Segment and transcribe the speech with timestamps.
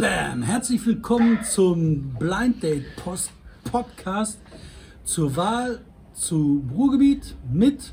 [0.00, 0.40] Bam!
[0.40, 3.32] Herzlich willkommen zum Blind Date Post
[3.70, 4.40] Podcast
[5.04, 5.80] zur Wahl
[6.14, 7.92] zu Ruhrgebiet mit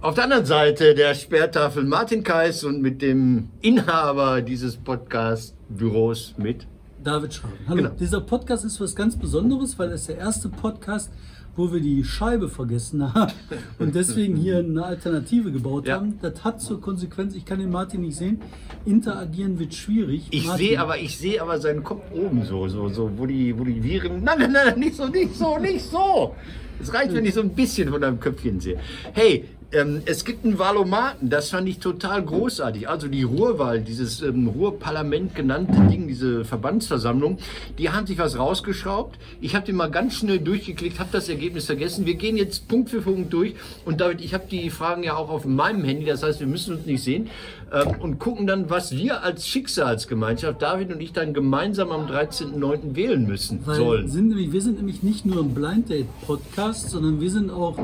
[0.00, 6.68] Auf der anderen Seite der Sperrtafel Martin Kais und mit dem Inhaber dieses Podcast-Büros mit.
[7.02, 7.54] David Schraben.
[7.66, 7.94] Hallo, Genau.
[7.98, 11.10] dieser Podcast ist was ganz Besonderes, weil es der erste Podcast,
[11.56, 13.32] wo wir die Scheibe vergessen haben
[13.78, 15.96] und deswegen hier eine Alternative gebaut Ja.
[15.96, 16.18] haben.
[16.22, 18.40] Das hat zur Konsequenz, ich kann den Martin nicht sehen,
[18.86, 20.28] interagieren wird schwierig.
[20.30, 23.64] Ich sehe aber, ich sehe aber seinen Kopf oben so, so, so, wo die, wo
[23.64, 24.24] die Viren.
[24.24, 26.34] Nein, nein, nein, nicht so, nicht so, nicht so.
[26.80, 28.78] Es reicht, wenn ich so ein bisschen von deinem Köpfchen sehe.
[29.12, 32.88] Hey, ähm, es gibt einen Wahlomaten, das fand ich total großartig.
[32.88, 37.38] Also die Ruhrwahl, dieses ähm, Ruhrparlament genannte Ding, diese Verbandsversammlung,
[37.78, 39.18] die haben sich was rausgeschraubt.
[39.40, 42.06] Ich habe den mal ganz schnell durchgeklickt, habe das Ergebnis vergessen.
[42.06, 43.54] Wir gehen jetzt Punkt für Punkt durch
[43.84, 46.76] und David, ich habe die Fragen ja auch auf meinem Handy, das heißt, wir müssen
[46.76, 47.30] uns nicht sehen
[47.72, 52.94] ähm, und gucken dann, was wir als Schicksalsgemeinschaft, David und ich, dann gemeinsam am 13.09.
[52.94, 54.08] wählen müssen Weil sollen.
[54.08, 57.78] Sind nämlich, wir sind nämlich nicht nur ein Blind Date Podcast, sondern wir sind auch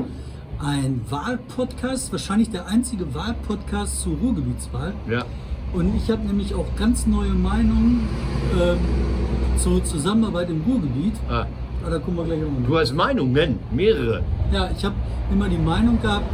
[0.63, 4.93] ein Wahlpodcast, wahrscheinlich der einzige Wahlpodcast zur Ruhrgebietswahl.
[5.09, 5.23] Ja.
[5.73, 8.07] Und ich habe nämlich auch ganz neue Meinungen
[8.59, 8.77] ähm,
[9.57, 11.13] zur Zusammenarbeit im Ruhrgebiet.
[11.29, 11.45] Ah,
[11.81, 12.67] Aber da kommen wir gleich noch.
[12.67, 14.23] du hast Meinungen, mehrere.
[14.51, 14.95] Ja, ich habe
[15.31, 16.25] immer die Meinung gehabt,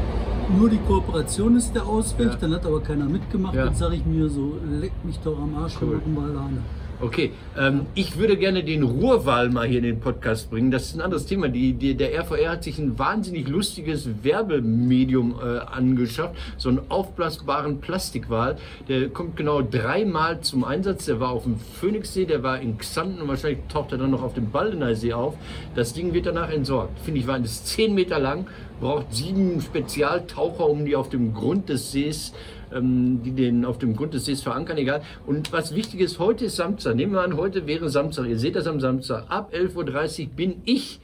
[0.58, 2.36] nur die Kooperation ist der Ausweg, Ja.
[2.40, 3.56] dann hat aber keiner mitgemacht.
[3.56, 3.66] Ja.
[3.66, 5.90] Jetzt sage ich mir so, leck mich doch am Arsch, Cool.
[5.90, 6.58] wir machen wir alleine.
[7.02, 10.72] Okay, ähm, ich würde gerne den Ruhrwahl mal hier in den Podcast bringen.
[10.72, 11.50] Das ist ein anderes Thema.
[11.50, 17.82] Die, die, der RVR hat sich ein wahnsinnig lustiges Werbemedium äh, angeschafft, so einen aufblasbaren
[17.82, 18.58] Plastikwal.
[18.88, 21.06] Der kommt genau dreimal zum Einsatz.
[21.06, 24.24] Der war auf dem Phoenixsee, der war in Xanten und wahrscheinlich taucht er dann noch
[24.24, 25.36] auf dem Baldeneysee auf.
[25.76, 26.98] Das Ding wird danach entsorgt.
[27.00, 28.48] Finde ich, war das 10 Meter lang,
[28.80, 32.32] braucht sieben Spezialtaucher, um die auf dem Grund des Sees
[32.76, 35.02] ähm, die den auf dem Grund des Sees verankern, egal.
[35.26, 36.96] Und was wichtig ist, heute ist Samstag.
[36.96, 38.28] Nehmen wir an, heute wäre Samstag.
[38.28, 39.26] Ihr seht das am Samstag.
[39.30, 41.00] Ab 11.30 Uhr bin ich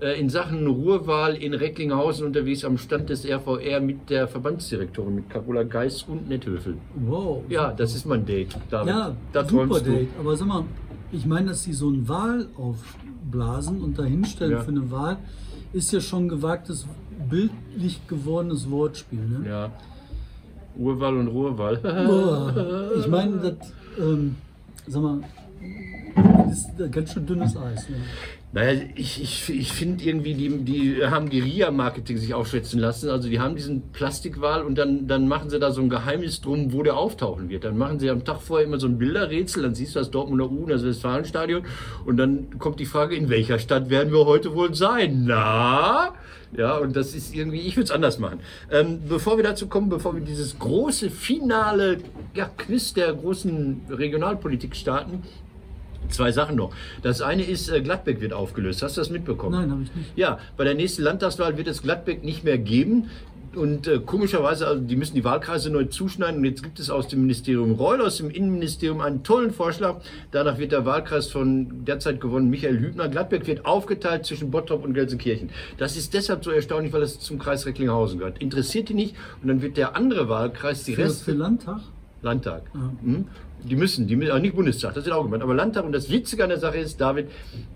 [0.00, 5.28] äh, in Sachen Ruhrwahl in Recklinghausen unterwegs am Stand des RVR mit der Verbandsdirektorin, mit
[5.30, 6.76] Carola Geis und Netthöfel.
[6.94, 7.42] Wow.
[7.48, 8.56] Ja, das ist mein Date.
[8.70, 8.88] David.
[8.88, 9.90] Ja, da super träumst du.
[9.90, 10.08] Date.
[10.18, 10.64] Aber sag mal,
[11.12, 14.60] ich meine, dass sie so ein Wahl aufblasen und dahinstellen Ja.
[14.60, 15.18] für eine Wahl,
[15.72, 16.86] ist ja schon gewagtes,
[17.28, 19.20] bildlich gewordenes Wortspiel.
[19.20, 19.48] Ne?
[19.48, 19.70] Ja.
[20.80, 21.76] Urwahl und Ruhrwahl.
[21.82, 24.36] Boah, ich meine, das, ähm,
[24.86, 25.20] sag mal,
[26.50, 27.88] ist ganz schön dünnes Eis.
[27.88, 27.96] Ne?
[28.52, 33.08] Naja, ich, ich, ich finde irgendwie, die, die haben Guerilla-Marketing sich aufschwätzen lassen.
[33.08, 36.72] Also die haben diesen Plastikwal und dann, dann machen sie da so ein Geheimnis drum,
[36.72, 37.62] wo der auftauchen wird.
[37.62, 40.50] Dann machen sie am Tag vorher immer so ein Bilderrätsel, dann siehst du das Dortmunder
[40.50, 41.62] U, das Westfalenstadion
[42.04, 45.26] und dann kommt die Frage, in welcher Stadt werden wir heute wohl sein?
[45.26, 46.14] Na?
[46.56, 48.40] Ja, und das ist irgendwie, ich würde es anders machen.
[48.70, 51.98] Ähm, bevor wir dazu kommen, bevor wir dieses große finale
[52.34, 55.22] ja, Quiz der großen Regionalpolitik starten,
[56.08, 56.72] Zwei Sachen noch.
[57.02, 58.82] Das eine ist, äh, Gladbeck wird aufgelöst.
[58.82, 59.60] Hast du das mitbekommen?
[59.60, 60.16] Nein, habe ich nicht.
[60.16, 63.10] Ja, bei der nächsten Landtagswahl wird es Gladbeck nicht mehr geben.
[63.54, 66.38] Und äh, komischerweise, also die müssen die Wahlkreise neu zuschneiden.
[66.38, 70.00] Und jetzt gibt es aus dem Ministerium Reul, aus dem Innenministerium einen tollen Vorschlag.
[70.30, 73.08] Danach wird der Wahlkreis von derzeit gewonnen Michael Hübner.
[73.08, 75.50] Gladbeck wird aufgeteilt zwischen Bottrop und Gelsenkirchen.
[75.78, 78.38] Das ist deshalb so erstaunlich, weil es zum Kreis Recklinghausen gehört.
[78.38, 79.16] Interessiert die nicht.
[79.42, 81.24] Und dann wird der andere Wahlkreis, die Rest...
[81.24, 81.80] für Landtag?
[82.22, 82.62] Landtag.
[82.74, 83.26] Mhm.
[83.64, 85.84] Die müssen, die müssen, auch nicht Bundestag, das wird auch gemeint, aber Landtag.
[85.84, 87.28] Und das Witzige an der Sache ist, David,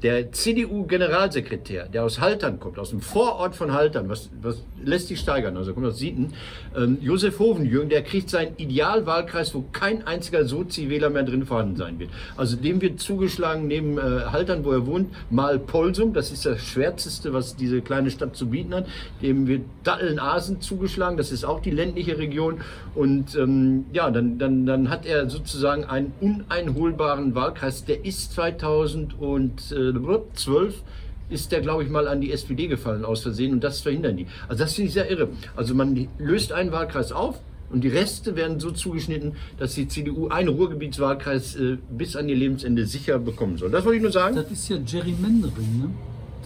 [0.03, 5.21] der CDU-Generalsekretär, der aus Haltern kommt, aus dem Vorort von Haltern, was, was lässt sich
[5.21, 6.33] steigern, also kommt aus Sieten,
[6.77, 11.99] ähm, Josef Hovenjürgen, der kriegt seinen Idealwahlkreis, wo kein einziger Sozi-Wähler mehr drin vorhanden sein
[11.99, 12.11] wird.
[12.37, 16.61] Also dem wird zugeschlagen, neben äh, Haltern, wo er wohnt, mal Polsum, das ist das
[16.61, 18.87] Schwärzeste, was diese kleine Stadt zu bieten hat.
[19.23, 22.61] Dem wird Datteln-Asen zugeschlagen, das ist auch die ländliche Region.
[22.95, 27.85] Und ähm, ja, dann, dann, dann hat er sozusagen einen uneinholbaren Wahlkreis.
[27.85, 30.83] Der ist 2012
[31.31, 34.27] ist der, glaube ich, mal an die SPD gefallen aus Versehen und das verhindern die.
[34.49, 35.31] Also das finde ich sehr irre.
[35.57, 37.41] Also man löst einen Wahlkreis auf
[37.71, 42.37] und die Reste werden so zugeschnitten, dass die CDU einen Ruhrgebietswahlkreis äh, bis an ihr
[42.37, 43.71] Lebensende sicher bekommen soll.
[43.71, 44.37] Das wollte ich nur sagen.
[44.37, 45.91] Das ist ja Gerrymandering, ne?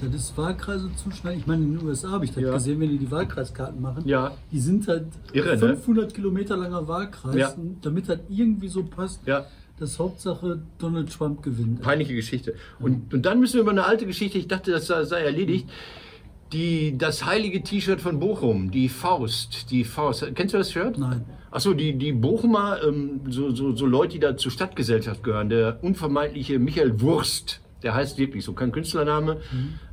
[0.01, 1.41] Das ist Wahlkreise zuschneiden.
[1.41, 2.53] Ich meine, in den USA habe ich das Ja.
[2.53, 4.07] gesehen, wenn die die Wahlkreiskarten machen.
[4.07, 4.33] Ja.
[4.53, 5.59] Die sind halt Irre, ne?
[5.77, 7.55] 500 Kilometer langer Wahlkreis, Ja.
[7.83, 9.47] damit das irgendwie so passt, Ja.
[9.79, 11.83] dass Hauptsache Donald Trump gewinnt.
[11.83, 12.55] Peinliche Geschichte.
[12.81, 15.69] Und, und dann müssen wir über eine alte Geschichte, ich dachte, das sei, sei erledigt.
[16.53, 20.27] Die, das heilige T-Shirt von Bochum, die Faust, die Faust.
[20.35, 20.97] Kennst du das Shirt?
[20.97, 21.25] Nein.
[21.51, 25.79] Achso, die, die Bochumer, ähm, so, so, so Leute, die da zur Stadtgesellschaft gehören, der
[25.83, 29.39] unvermeidliche Michael Wurst, Der heißt wirklich so, kein Künstlername.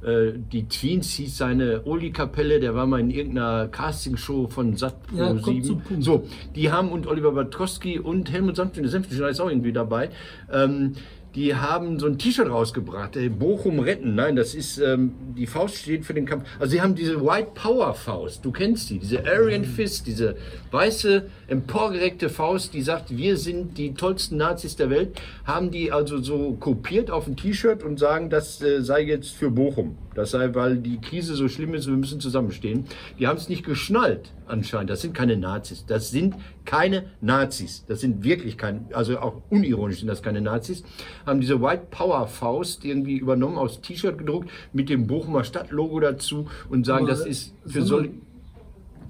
[0.04, 5.34] Äh, die Tweens hieß seine Oli-Kapelle, der war mal in irgendeiner Castingshow von Sat Ja,
[5.34, 5.64] Pro kommt 7.
[5.64, 6.04] zum Punkt.
[6.04, 10.10] So, die haben und Oliver Batkowski und Helmut Senftenstein ist auch irgendwie dabei.
[10.52, 10.94] Ähm,
[11.36, 14.16] die haben so ein T-Shirt rausgebracht, äh, Bochum retten.
[14.16, 16.46] Nein, das ist, ähm, die Faust steht für den Kampf.
[16.60, 20.38] Also sie haben diese White Power Faust, du kennst die, diese Aryan Fist, diese
[20.72, 26.18] weiße, emporgereckte Faust, die sagt, wir sind die tollsten Nazis der Welt, haben die also
[26.20, 29.98] so kopiert auf ein T-Shirt und sagen, das äh, sei jetzt für Bochum.
[30.16, 32.86] Das sei, weil die Krise so schlimm ist, wir müssen zusammenstehen.
[33.20, 34.90] Die haben es nicht geschnallt anscheinend.
[34.90, 35.86] Das sind keine Nazis.
[35.86, 37.84] Das sind keine Nazis.
[37.86, 40.84] Das sind wirklich keine, also auch unironisch sind das keine Nazis.
[41.26, 46.48] Haben diese White Power Faust irgendwie übernommen, aus T-Shirt gedruckt, mit dem Bochumer Stadtlogo dazu
[46.70, 48.04] und sagen, Aber das ist für so.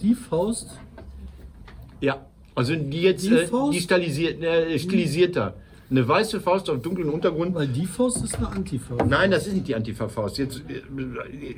[0.01, 0.77] Die Faust,
[2.01, 3.73] Ja, also die jetzt Die äh, Faust?
[3.73, 5.53] die stilisiert, äh, stilisierter.
[5.95, 7.55] Eine weiße Faust auf dunklem Untergrund.
[7.55, 9.05] weil die Faust ist eine Antifaust.
[9.05, 10.37] Nein, das ist nicht die Antifa-Faust.
[10.37, 10.61] Jetzt,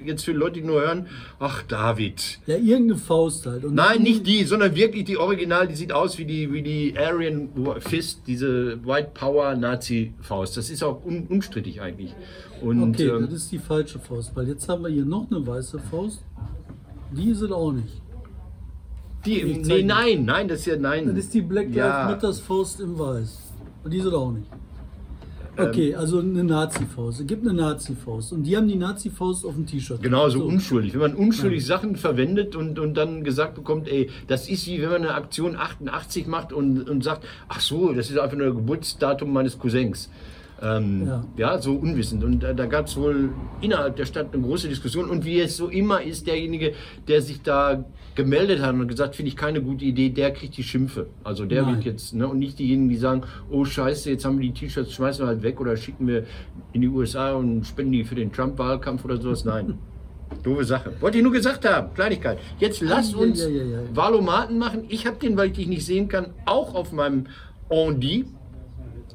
[0.06, 1.08] jetzt für Leute, die nur hören,
[1.40, 2.38] ach David.
[2.46, 3.66] Ja, irgendeine Faust halt.
[3.66, 6.94] Und Nein, nicht die, sondern wirklich die Original, die sieht aus wie die, wie die
[6.96, 7.50] Aryan
[7.80, 10.56] Fist, diese White Power Nazi-Faust.
[10.56, 12.14] Das ist auch un, unstrittig eigentlich.
[12.62, 15.48] Und Okay, ähm, das ist die falsche Faust, weil jetzt haben wir hier noch eine
[15.48, 16.24] weiße Faust.
[17.12, 18.02] Die ist es auch nicht.
[19.26, 21.08] die, nee, nein, nein, das ist ja nein.
[21.08, 23.47] Das ist die Black Lives ja, Matters Faust im Weiß.
[23.88, 24.48] Und die es auch nicht.
[25.58, 25.70] Ähm.
[25.70, 27.22] Okay, also eine Nazi-Faust.
[27.22, 28.34] Es gibt eine Nazi-Faust.
[28.34, 30.04] Und die haben die Nazi-Faust auf dem T-Shirt.
[30.04, 30.94] Genau, so unschuldig.
[30.94, 34.90] Wenn man unschuldig Sachen verwendet und, und dann gesagt bekommt, ey, das ist wie wenn
[34.90, 39.32] man eine Aktion 88 macht und, und sagt, ach so, das ist einfach nur Geburtsdatum
[39.32, 40.10] meines Cousins.
[40.62, 41.24] Ähm, ja.
[41.38, 41.58] Ja.
[41.62, 42.24] so unwissend.
[42.24, 43.30] Und äh, da gab es wohl
[43.62, 45.10] innerhalb der Stadt eine große Diskussion.
[45.10, 46.74] Und wie es so immer ist, derjenige,
[47.08, 50.64] der sich da gemeldet hat und gesagt, finde ich keine gute Idee, der kriegt die
[50.64, 51.08] Schimpfe.
[51.24, 51.76] Also der Nein.
[51.76, 53.22] wird jetzt, ne, und nicht diejenigen, die sagen,
[53.52, 56.26] oh scheiße, jetzt haben wir die T-Shirts, schmeißen wir halt weg oder schicken wir
[56.74, 59.46] in die USA und spenden die für den Trump-Wahlkampf oder sowas.
[59.46, 59.78] Nein.
[60.44, 60.94] Doofe Sache.
[61.00, 61.94] Wollte ich nur gesagt haben.
[61.94, 62.40] Kleinigkeit.
[62.60, 63.80] Jetzt lass uns ja, ja, ja.
[63.94, 64.86] Valomaten machen.
[64.90, 67.28] Ich habe den, weil ich dich nicht sehen kann, auch auf meinem
[67.70, 68.26] Ondi.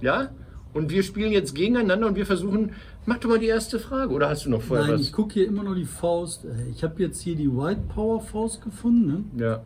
[0.00, 0.31] Ja?
[0.75, 2.71] Und wir spielen jetzt gegeneinander und wir versuchen,
[3.05, 4.13] mach doch mal die erste Frage.
[4.13, 5.03] Oder hast du noch vorher Nein, was?
[5.03, 6.47] ich gucke hier immer noch die Faust.
[6.75, 9.25] Ich habe jetzt hier die White Power Faust gefunden.
[9.35, 9.45] Ne?
[9.45, 9.63] ja,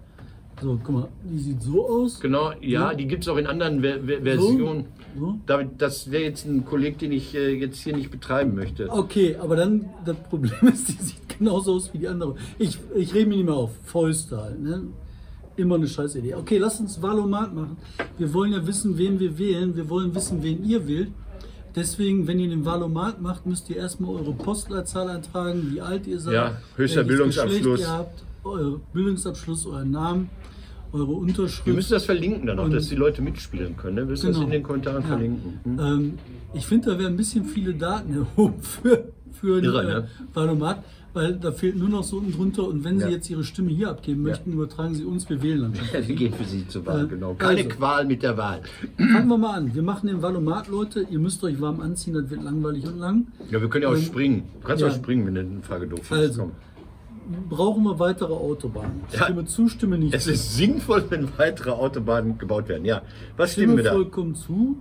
[0.61, 2.19] So, guck mal, die sieht so aus.
[2.19, 2.53] genau.
[2.61, 4.87] Ja, die gibt es auch in anderen Ver Ver Versionen.
[5.19, 5.38] So.
[5.47, 8.91] David, das wäre jetzt ein Kolleg, den ich äh, jetzt hier nicht betreiben möchte.
[8.91, 12.35] Okay, aber dann, das Problem ist, die sieht genauso aus wie die andere.
[12.58, 13.70] Ich, ich rede mich nicht mehr auf.
[13.85, 14.61] Fäuste halt.
[14.61, 14.82] Ne?
[15.56, 16.35] Immer eine scheiß Idee.
[16.35, 17.76] Okay, lass uns Valomat machen.
[18.19, 19.75] Wir wollen ja wissen, wen wir wählen.
[19.75, 21.08] Wir wollen wissen, wen ihr wählt.
[21.75, 26.19] Deswegen, wenn ihr den Valomat macht, müsst ihr erstmal eure Postleitzahl eintragen, wie alt ihr
[26.20, 26.35] seid.
[26.35, 27.81] Ja, höchster Bildungsabschluss.
[27.81, 30.31] Ihr habt, euer Bildungsabschluss, euren Namen,
[30.93, 31.67] eure Unterschrift.
[31.67, 33.97] Wir müssen das verlinken dann auch, Und- dass die Leute mitspielen können.
[33.97, 34.00] Ne?
[34.03, 34.47] Wir müssen das Genau.
[34.47, 35.08] in den Kommentaren Ja.
[35.08, 35.61] verlinken.
[35.64, 35.79] Hm?
[35.79, 36.19] Ähm,
[36.55, 39.94] ich finde, da werden ein bisschen viele Daten erhoben für, für Irre, ein ne?
[40.32, 40.82] äh, Valomat,
[41.16, 43.06] weil da fehlt nur noch so unten drunter und wenn Ja.
[43.06, 45.72] Sie jetzt Ihre Stimme hier abgeben möchten, übertragen Sie uns, wir wählen dann.
[45.92, 47.32] Ja, die geht für Sie zur Wahl, Äh, genau.
[47.34, 47.70] Keine also.
[47.70, 48.60] Qual mit der Wahl.
[48.98, 49.74] Fangen wir mal an.
[49.74, 51.06] Wir machen den Valomat, Leute.
[51.10, 53.26] Ihr müsst euch warm anziehen, das wird langweilig und lang.
[53.50, 54.42] Ja, wir können ja auch Ähm, springen.
[54.60, 54.88] Du kannst ja.
[54.88, 56.30] auch springen, wenn du eine Frage doof findest.
[56.38, 56.42] Also.
[56.42, 56.52] Komm.
[57.48, 59.00] Brauchen wir weitere Autobahnen?
[59.12, 59.24] Ja.
[59.24, 60.32] Stimme zu, Stimme nicht Es zu.
[60.32, 62.84] ist sinnvoll, wenn weitere Autobahnen gebaut werden.
[62.84, 63.02] Ja,
[63.36, 63.92] was stimmen Stimme wir da?
[63.92, 64.76] vollkommen zu.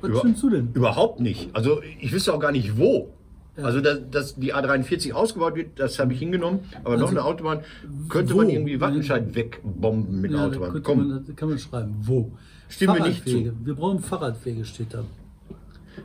[0.00, 0.68] Was Über- stimmst du denn?
[0.74, 1.48] Überhaupt nicht.
[1.54, 3.14] Also ich wüsste auch gar nicht wo.
[3.56, 6.60] Also dass, dass die A43 ausgebaut wird, das habe ich hingenommen.
[6.84, 7.60] Aber noch Also, eine Autobahn
[8.08, 8.38] könnte wo?
[8.38, 10.82] man irgendwie Wattenscheid wegbomben mit Ja, Autobahn.
[10.82, 11.94] Komm, man, kann man schreiben.
[12.00, 12.32] Wo?
[12.70, 13.52] Stimme nicht Fahrradwege.
[13.62, 15.04] Wir brauchen Fahrradwege, steht da.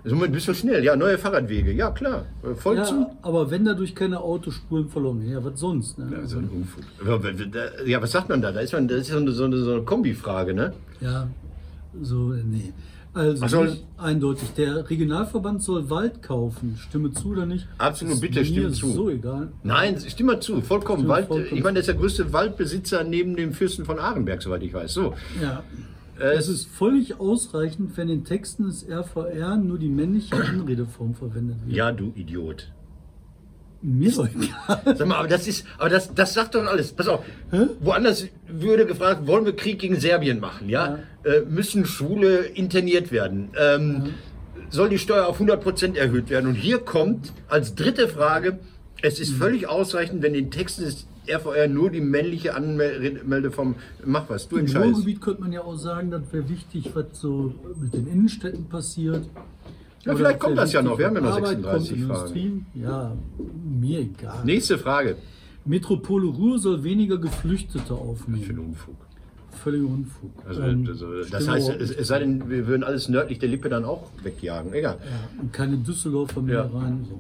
[0.03, 0.83] somit bist du schnell.
[0.83, 1.71] Ja, neue Fahrradwege.
[1.71, 2.25] Ja, klar.
[2.43, 3.07] Äh, Voll Ja, zu.
[3.21, 5.97] aber wenn dadurch keine Autospuren verloren gehen, ja, was sonst?
[5.97, 6.09] Ne?
[6.11, 6.83] Ja, so ein Unfug.
[7.85, 8.51] Ja, was sagt man da?
[8.51, 10.73] Da ist man, das ist so eine, so eine, so eine Kombifrage, ne?
[10.99, 11.29] Ja,
[12.01, 12.73] so, nee.
[13.17, 14.49] Also, Was soll- nicht eindeutig.
[14.55, 16.77] Der Regionalverband soll Wald kaufen.
[16.77, 17.67] Stimme zu oder nicht?
[17.77, 18.91] Absolut, Ist bitte, mir stimme zu.
[18.91, 19.49] so egal.
[19.63, 20.99] Nein, stimm mal zu, vollkommen.
[20.99, 24.41] Stimme Wald, vollkommen ich meine, das ist der größte Waldbesitzer neben dem Fürsten von Arenberg,
[24.43, 24.93] soweit ich weiß.
[24.93, 25.63] So, Ja.
[26.19, 31.57] Äh, Es ist völlig ausreichend, wenn in Texten des RVR nur die männliche Anredeform verwendet
[31.65, 31.75] wird.
[31.75, 32.71] ja, du Idiot.
[33.81, 34.95] Mir doch egal.
[34.97, 36.91] Sag mal, aber das ist, aber das, das sagt doch alles.
[36.93, 37.23] Pass auf,
[37.79, 40.99] woanders würde gefragt, wollen wir Krieg gegen Serbien machen, ja?
[41.23, 43.49] Äh, müssen Schwule interniert werden?
[43.59, 44.13] Ähm,
[44.69, 46.47] Soll die Steuer auf 100% erhöht werden?
[46.47, 48.59] Und hier kommt als dritte Frage,
[49.01, 54.47] es ist völlig ausreichend, wenn in Texten des RVR nur die männliche Anmeldeform, mach was,
[54.47, 54.95] du Im entscheidest.
[54.95, 59.29] Ruhrgebiet könnte man ja auch sagen, das wäre wichtig, was so mit den Innenstädten passiert.
[60.05, 60.97] Ja, vielleicht kommt das ja noch.
[60.97, 62.65] Wir haben ja noch Arbeit 36 kommt, Fragen.
[62.75, 63.13] Ja,
[63.79, 64.43] mir egal.
[64.45, 65.17] Nächste Frage.
[65.65, 68.49] Metropole Ruhr soll weniger Geflüchtete Für aufnehmen.
[68.49, 68.95] einen Unfug.
[69.51, 70.31] völliger Unfug.
[70.47, 70.87] Also, Ähm,
[71.31, 74.71] das heißt, es, es sei denn, wir würden alles nördlich der Lippe dann auch wegjagen.
[74.73, 74.97] Egal.
[75.01, 76.79] Ja, und keine Düsseldorfer mehr Ja.
[76.79, 77.05] rein.
[77.09, 77.19] So.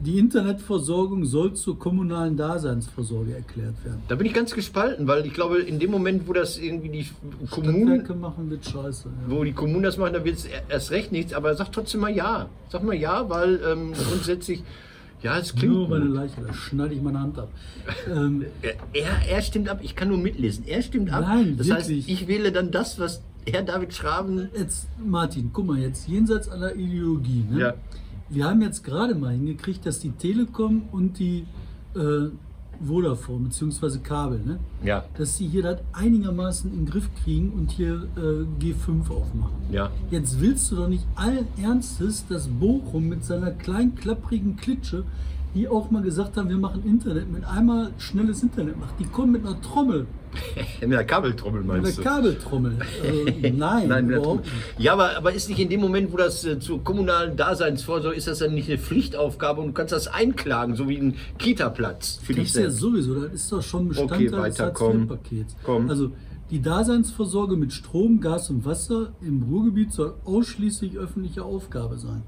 [0.00, 4.02] Die Internetversorgung soll zur kommunalen Daseinsvorsorge erklärt werden.
[4.08, 7.06] Da bin ich ganz gespalten, weil ich glaube, in dem Moment, wo das irgendwie die
[7.50, 9.08] Kommunen, machen wird scheiße.
[9.08, 9.34] Ja.
[9.34, 11.32] wo die Kommunen das machen, da wird es erst recht nichts.
[11.32, 12.48] Aber sag trotzdem mal ja.
[12.68, 14.62] Sag mal ja, weil ähm, grundsätzlich,
[15.22, 15.72] ja, es klingt.
[15.72, 16.04] Nur meine.
[16.06, 17.48] Leiche, da schneide ich meine Hand ab.
[18.10, 18.44] ähm,
[18.92, 20.66] Er, er stimmt ab, ich kann nur mitlesen.
[20.66, 21.22] Er stimmt ab.
[21.22, 22.10] Nein, das heißt, wirklich.
[22.10, 24.48] ich wähle dann das, was Herr David Schraben.
[24.56, 27.44] jetzt, Martin, guck mal, jetzt jenseits aller Ideologie.
[27.50, 27.60] Ne?
[27.60, 27.74] Ja.
[28.34, 31.46] Wir haben jetzt gerade mal hingekriegt, dass die Telekom und die
[31.94, 32.28] äh,
[32.84, 33.98] Vodafone bzw.
[33.98, 34.58] Kabel, ne?
[34.82, 39.54] Ja, dass sie hier das einigermaßen in den Griff kriegen und hier äh, G5 aufmachen.
[39.70, 39.90] ja.
[40.10, 45.04] Jetzt willst du doch nicht allen Ernstes, dass Bochum mit seiner kleinen, klapprigen Klitsche,
[45.54, 48.98] die auch mal gesagt haben, wir machen Internet, mit einmal schnelles Internet macht.
[48.98, 50.06] Die kommen mit einer Trommel,
[50.80, 52.02] Mit der Kabeltrommel mit einer meinst du?
[52.02, 52.76] Kabeltrommel.
[53.02, 53.24] Also,
[53.56, 54.56] nein, Nein, mit überhaupt nicht.
[54.78, 58.26] Ja, aber, aber ist nicht in dem Moment, wo das äh, zur kommunalen Daseinsvorsorge ist,
[58.26, 62.34] das dann nicht eine Pflichtaufgabe und du kannst das einklagen, so wie ein Kita-Platz für
[62.34, 65.08] dich Das ist ja sowieso, das ist doch schon Bestandteil Okay, des weiter, Hartz komm.
[65.62, 65.88] Komm.
[65.88, 66.10] Also
[66.50, 72.22] die Daseinsvorsorge mit Strom, Gas und Wasser im Ruhrgebiet soll ausschließlich öffentliche Aufgabe sein.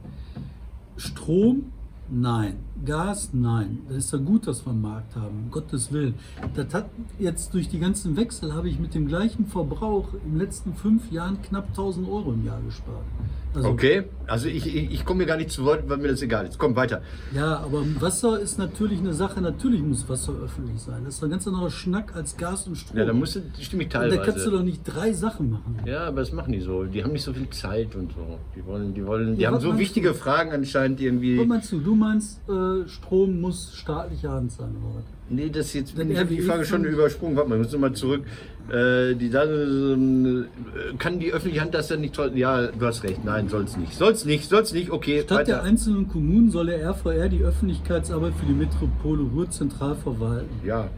[0.96, 1.72] Strom,
[2.10, 2.56] nein.
[2.84, 3.78] Gas, nein.
[3.88, 6.14] Das ist ja gut, dass wir einen Markt haben, um Gottes Willen.
[6.54, 10.38] Das hat jetzt durch die ganzen Wechsel, habe ich mit dem gleichen Verbrauch in den
[10.38, 13.04] letzten fünf Jahren knapp 1000 Euro im Jahr gespart.
[13.54, 16.20] Also, Okay, also ich, ich, ich komme mir gar nicht zu Wort, weil mir das
[16.20, 16.58] egal ist.
[16.58, 17.00] Komm weiter.
[17.34, 21.02] Ja, aber Wasser ist natürlich eine Sache, natürlich muss Wasser öffentlich sein.
[21.06, 22.98] Das ist ein ganz anderer Schnack als Gas und Strom.
[22.98, 24.50] Ja, da musst du, stimme ich und da kannst du teilweise.
[24.50, 25.76] doch nicht drei Sachen machen.
[25.86, 26.84] Ja, aber das machen die so.
[26.84, 28.38] Die haben nicht so viel Zeit und so.
[28.54, 31.38] Die wollen, die wollen, die Ja, haben so wichtige Fragen anscheinend irgendwie.
[31.38, 31.80] Was meinst du?
[31.80, 32.52] Du meinst, äh,
[32.88, 35.04] Strom muss staatliche Hand sein, oder was?
[35.28, 37.36] Nee, das jetzt Wenn ich habe die Frage schon übersprungen.
[37.36, 38.22] Warte mal, ich muss nochmal zurück.
[38.68, 40.44] Äh, die äh,
[40.98, 42.16] kann die öffentliche Hand das dann nicht?
[42.34, 43.24] Ja, du hast recht.
[43.24, 43.94] Nein, soll's nicht.
[43.94, 44.90] Soll's nicht, soll's nicht.
[44.90, 45.62] Okay, Statt der weiter.
[45.64, 50.48] einzelnen Kommunen soll der RVR die Öffentlichkeitsarbeit für die Metropole Ruhr zentral verwalten.
[50.64, 50.88] Ja.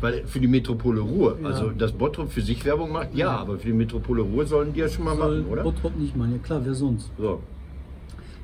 [0.00, 1.48] Weil für die Metropole Ruhr, Ja.
[1.48, 4.80] also dass Bottrop für sich Werbung macht, ja, aber für die Metropole Ruhr sollen die
[4.80, 5.62] ja schon mal Soll machen, oder?
[5.64, 6.32] Bottrop nicht machen.
[6.32, 7.10] Ja klar, wer sonst?
[7.18, 7.40] So.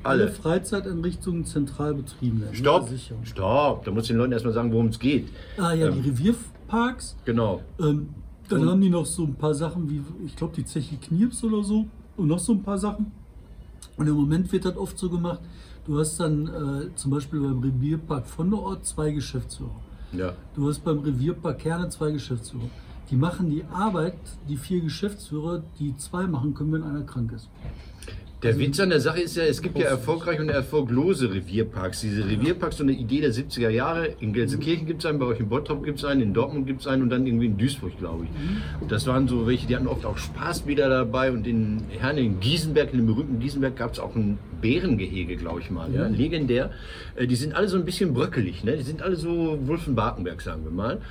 [0.05, 0.31] Alle Alle.
[0.31, 2.55] Freizeiteinrichtungen zentral betrieben werden.
[2.55, 3.15] Stopp, Ja, sicher.
[3.23, 3.85] stopp.
[3.85, 5.29] Da muss den Leuten erstmal sagen, worum es geht.
[5.57, 6.01] Ah ja, Ähm.
[6.03, 7.15] die Revierparks.
[7.25, 7.61] Genau.
[7.79, 8.09] Ähm,
[8.49, 11.43] dann Und- haben die noch so ein paar Sachen wie, ich glaube, die Zeche Knirps
[11.43, 11.85] oder so.
[12.17, 13.11] Und noch so ein paar Sachen.
[13.97, 15.39] Und im Moment wird das oft so gemacht,
[15.85, 19.75] du hast dann äh, zum Beispiel beim Revierpark von der Ort zwei Geschäftsführer.
[20.13, 20.33] Ja.
[20.55, 22.69] Du hast beim Revierpark Kerne zwei Geschäftsführer.
[23.09, 24.15] Die machen die Arbeit,
[24.47, 27.49] die vier Geschäftsführer, die zwei machen können, wenn einer krank ist.
[28.45, 32.01] Der Witz an der Sache ist ja, es gibt ja erfolgreiche und erfolglose Revierparks.
[32.01, 34.09] Diese Revierparks, so eine Idee der 70er Jahre.
[34.19, 36.81] In Gelsenkirchen gibt es einen, bei euch in Bottrop gibt es einen, in Dortmund gibt
[36.81, 38.87] es einen und dann irgendwie in Duisburg, glaube ich.
[38.87, 42.93] Das waren so welche, die hatten oft auch Spaßbäder dabei und in Herne, in Giesenberg,
[42.93, 45.93] in dem berühmten Giesenberg gab es auch ein Bärengehege, glaube ich mal.
[45.93, 46.07] Ja?
[46.07, 46.71] Legendär.
[47.15, 48.75] Äh, Die sind alle so ein bisschen bröckelig, ne?
[48.77, 51.01] Die sind alle so Wolfenbartenberg, sagen wir mal.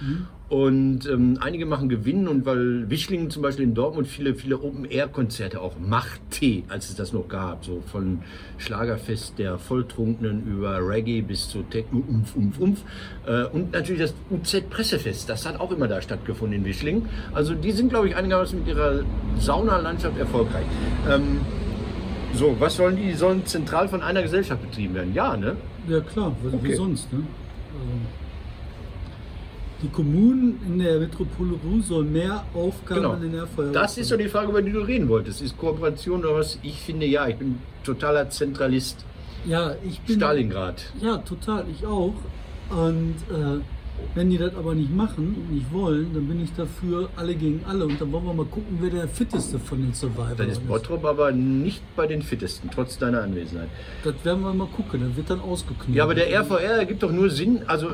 [0.49, 5.61] Und ähm, einige machen Gewinn und weil Wischlingen zum Beispiel in Dortmund viele, viele Open-Air-Konzerte
[5.61, 8.19] auch Macht-T, als es das noch gab, so von
[8.59, 12.79] Schlagerfest der Volltrunkenen über Reggae bis zu Techno, Umf, Umf, Umf.
[13.27, 17.09] Äh, und natürlich das UZ-Pressefest, das hat auch immer da stattgefunden in Wischlingen.
[17.33, 19.01] Also die sind, glaube ich, einigermaßen mit ihrer
[19.39, 20.67] Saunalandschaft erfolgreich.
[21.11, 21.39] Ähm,
[22.35, 23.05] so, was sollen die?
[23.05, 25.15] Die sollen zentral von einer Gesellschaft betrieben werden.
[25.15, 25.57] Ja, ne?
[25.89, 26.75] Ja klar, wie Okay.
[26.75, 27.13] sonst.
[27.13, 27.21] Ne?
[27.73, 27.93] Also,
[29.83, 33.13] die Kommunen in der Metropole Ruhr sollen mehr Aufgaben Genau.
[33.15, 35.43] an den RVR Das ist so die Frage, über die du reden wolltest.
[35.43, 36.59] Ist Kooperation oder was?
[36.63, 39.05] Ich finde ja, ich bin totaler Zentralist.
[39.47, 40.17] Ja, ich bin.
[40.17, 40.85] Stalingrad.
[41.03, 42.15] Ja, total, ich auch.
[42.71, 43.61] Und äh,
[44.15, 47.65] wenn die das aber nicht machen und nicht wollen, dann bin ich dafür alle gegen
[47.67, 47.85] alle.
[47.87, 51.05] Und dann wollen wir mal gucken, wer der fitteste von den Survivors Dann ist Bottrop
[51.05, 53.69] aber nicht bei den Fittesten, trotz deiner Anwesenheit.
[54.05, 55.95] Das werden wir mal gucken, dann wird dann ausgeknüpft.
[55.95, 57.61] Ja, aber der RVR ergibt doch nur Sinn.
[57.67, 57.89] Also,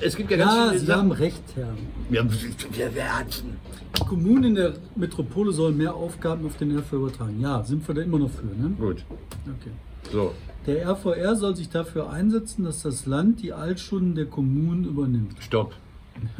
[0.00, 1.00] es gibt ja ganz Ja, viele Sie Sachen.
[1.00, 1.74] haben recht, Herr.
[2.10, 2.24] Ja,
[2.72, 3.42] wer, wer hat
[3.98, 7.40] Die Kommunen in der Metropole sollen mehr Aufgaben auf den RVR übertragen.
[7.40, 8.70] Ja, sind wir da immer noch für, ne?
[8.78, 9.04] Gut,
[9.44, 9.70] Okay.
[10.10, 10.34] So.
[10.66, 15.36] Der RVR soll sich dafür einsetzen, dass das Land die Altschulden der Kommunen übernimmt.
[15.40, 15.74] Stopp.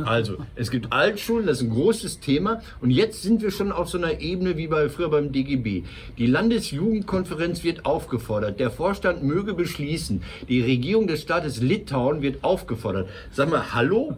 [0.04, 2.60] Also, es gibt Altschulen, das ist ein großes Thema.
[2.80, 5.84] Und jetzt sind wir schon auf so einer Ebene wie bei früher beim DGB.
[6.18, 8.60] Die Landesjugendkonferenz wird aufgefordert.
[8.60, 10.22] Der Vorstand möge beschließen.
[10.48, 13.08] Die Regierung des Staates Litauen wird aufgefordert.
[13.32, 14.16] Sag mal, hallo?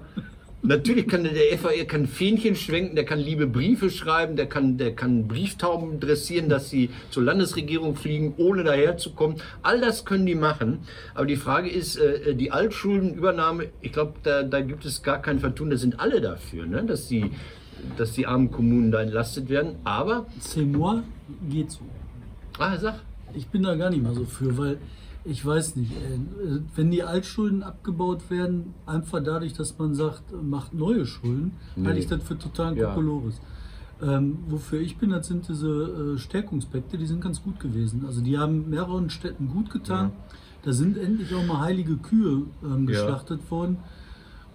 [0.62, 4.94] Natürlich kann der, FAR kann Fähnchen schwenken, der kann liebe Briefe schreiben, der kann, der
[4.94, 9.38] kann Brieftauben dressieren, dass sie zur Landesregierung fliegen, ohne daherzukommen.
[9.62, 10.80] All das können die machen.
[11.14, 15.38] Aber die Frage ist, äh, die Altschuldenübernahme, ich glaube, da, da gibt es gar kein
[15.38, 16.84] Vertun, da sind alle dafür, ne?
[16.84, 17.30] dass die
[17.96, 19.76] dass die armen Kommunen da entlastet werden.
[19.84, 21.02] Aber, C'est moi
[21.48, 21.80] geht so.
[22.58, 23.00] ah, sag,
[23.34, 24.78] Ich bin da gar nicht mal so für, weil
[25.24, 26.18] ich weiß nicht, äh,
[26.74, 31.86] wenn die Altschulden abgebaut werden, einfach dadurch, dass man sagt, macht neue Schulden, Nee.
[31.86, 32.88] halte ich das für totalen Ja.
[32.94, 33.40] Kokolores.
[34.02, 38.04] Ähm, wofür ich bin, das sind diese äh, Stärkungspakte, die sind ganz gut gewesen.
[38.06, 40.12] Also die haben mehreren Städten gut getan.
[40.62, 43.02] Da sind endlich auch mal heilige Kühe ähm, Ja.
[43.04, 43.76] geschlachtet worden.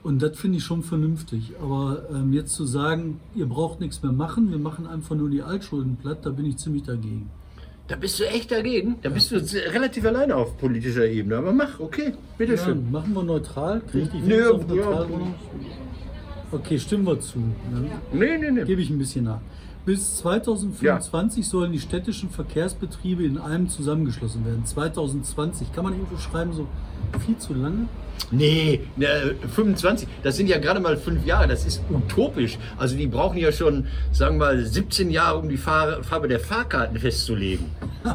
[0.02, 1.54] Und das finde ich schon vernünftig.
[1.62, 5.42] Aber ähm, jetzt zu sagen, ihr braucht nichts mehr machen, wir machen einfach nur die
[5.44, 7.30] Altschulden platt, da bin ich ziemlich dagegen.
[7.88, 8.96] Da bist du echt dagegen.
[9.02, 11.38] Da bist du relativ alleine auf politischer Ebene.
[11.38, 12.92] Aber mach, okay, Ja, bitteschön.
[12.92, 13.82] machen wir neutral?
[13.82, 15.06] Krieg ich die Nö, Fans auf ja.
[16.52, 17.40] Okay, stimmen wir zu.
[17.40, 17.52] Ne?
[18.14, 18.64] Nee, nee, nee.
[18.64, 19.40] Gebe ich ein bisschen nach.
[19.86, 24.66] Bis 2025 sollen die städtischen Verkehrsbetriebe in einem zusammengeschlossen werden.
[24.66, 25.72] 2020.
[25.74, 26.68] Kann man irgendwo schreiben, so
[27.26, 27.88] viel zu lange?
[28.32, 32.58] Nee, ne, 25, das sind ja gerade mal fünf Jahre, das ist utopisch.
[32.78, 36.98] Also die brauchen ja schon, sagen wir mal, 17 Jahre, um die Farbe der Fahrkarten
[36.98, 37.66] festzulegen.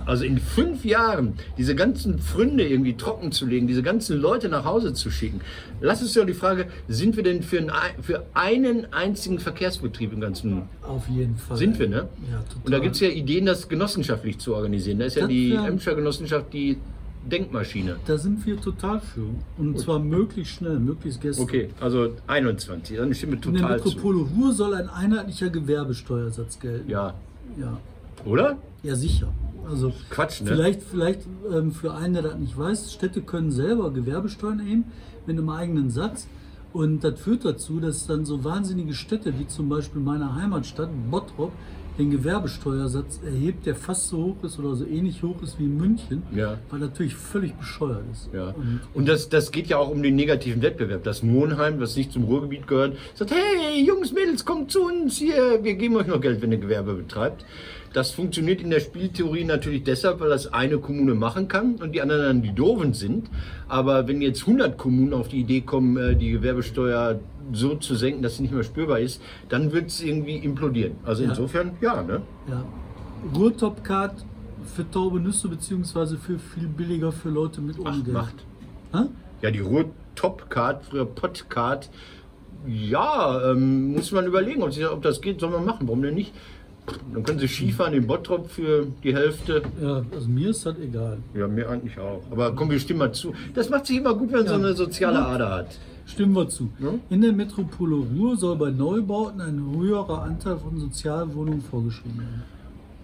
[0.06, 4.64] Also in fünf Jahren diese ganzen Pfründe irgendwie trocken zu legen, diese ganzen Leute nach
[4.64, 5.40] Hause zu schicken.
[5.80, 7.70] Lass uns doch die Frage, sind wir denn für, ein,
[8.00, 10.62] für einen einzigen Verkehrsbetrieb im ganzen...
[10.82, 11.56] Auf jeden Fall.
[11.56, 12.08] Sind wir, ne?
[12.30, 12.62] Ja, total.
[12.64, 14.98] Und da gibt es ja Ideen, das genossenschaftlich zu organisieren.
[14.98, 16.78] Da ist ja Das die Emscher Genossenschaft die
[17.26, 17.96] Denkmaschine.
[18.06, 19.26] Da sind wir total für.
[19.58, 21.44] Und zwar möglichst schnell, möglichst gestern.
[21.44, 23.88] Okay, also 21, dann stimme In der total zu.
[23.88, 26.88] Metropole Ruhr soll ein einheitlicher Gewerbesteuersatz gelten.
[26.90, 27.14] Ja,
[27.58, 27.78] Ja,
[28.24, 28.56] oder?
[28.82, 29.32] ja sicher.
[29.68, 30.48] Also Quatsch, ne?
[30.52, 31.20] Vielleicht, vielleicht
[31.52, 34.84] ähm, für einen, der das nicht weiß, Städte können selber Gewerbesteuern erheben
[35.26, 36.26] mit einem eigenen Satz.
[36.72, 41.52] Und das führt dazu, dass dann so wahnsinnige Städte wie zum Beispiel meine Heimatstadt Bottrop
[42.00, 45.76] den Gewerbesteuersatz erhebt, der fast so hoch ist oder so ähnlich hoch ist wie in
[45.76, 46.58] München, Ja.
[46.70, 48.30] weil natürlich völlig bescheuert ist.
[48.32, 48.48] Ja.
[48.48, 51.04] Und Und das, das geht ja auch um den negativen Wettbewerb.
[51.04, 55.60] Das Monheim, was nicht zum Ruhrgebiet gehört, sagt, hey Jungs, Mädels, kommt zu uns hier,
[55.62, 57.44] wir geben euch noch Geld, wenn ihr Gewerbe betreibt.
[57.92, 62.00] Das funktioniert in der Spieltheorie natürlich deshalb, weil das eine Kommune machen kann und die
[62.00, 63.28] anderen dann die Doofen sind.
[63.68, 67.18] Aber wenn jetzt 100 Kommunen auf die Idee kommen, äh, die Gewerbesteuer
[67.52, 70.92] so zu senken, dass sie nicht mehr spürbar ist, dann wird es irgendwie implodieren.
[71.04, 71.30] Also Ja.
[71.30, 72.22] insofern, ja, ne?
[72.48, 72.64] ja.
[73.36, 74.24] Ruhrtopcard
[74.74, 78.12] für taube Nüsse beziehungsweise für viel billiger für Leute mit ohne Ach, Geld.
[78.12, 78.34] macht.
[78.92, 78.98] Hä?
[79.42, 81.90] Ja, die Ruhr Topcard, früher Podcard.
[82.66, 85.88] Ja, ähm, muss man überlegen, ob das geht, soll man machen.
[85.88, 86.32] Warum denn nicht?
[87.12, 89.62] Dann können sie Skifahren in Bottrop für die Hälfte.
[89.82, 91.18] Ja, also mir ist das egal.
[91.34, 92.22] Ja, mir eigentlich auch.
[92.30, 93.32] Aber komm, wir stimmen mal zu.
[93.54, 94.58] Das macht sich immer gut, wenn man so Ja.
[94.58, 95.26] eine soziale Ja.
[95.26, 95.78] Ader hat.
[96.06, 96.70] Stimmen wir zu.
[96.80, 96.94] Ja.
[97.10, 102.42] In der Metropole Ruhr soll bei Neubauten ein höherer Anteil von Sozialwohnungen vorgeschrieben werden.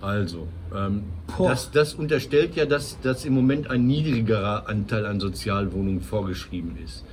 [0.01, 0.47] Also,
[0.77, 1.05] ähm,
[1.39, 7.05] das, das unterstellt ja, dass, dass im Moment ein niedrigerer Anteil an Sozialwohnungen vorgeschrieben ist.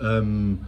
[0.00, 0.58] Ähm,